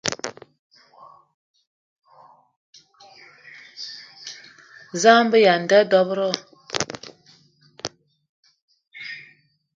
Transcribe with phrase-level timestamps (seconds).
[5.01, 6.29] Za a be aya a nda dob-ro?